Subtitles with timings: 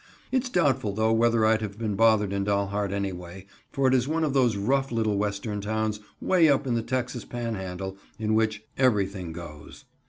[0.31, 4.23] It's doubtful though whether I'd have been bothered in Dalhart anyway, for it is one
[4.23, 9.31] of those rough little Western towns 'way up in the Texas Panhandle, in which "everything
[9.31, 9.85] goes."